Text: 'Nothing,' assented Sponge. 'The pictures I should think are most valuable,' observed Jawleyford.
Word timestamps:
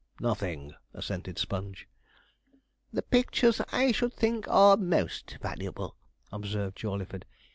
'Nothing,' 0.19 0.73
assented 0.95 1.37
Sponge. 1.37 1.87
'The 2.91 3.03
pictures 3.03 3.61
I 3.71 3.91
should 3.91 4.13
think 4.15 4.47
are 4.47 4.75
most 4.75 5.37
valuable,' 5.39 5.95
observed 6.31 6.75
Jawleyford. 6.79 7.23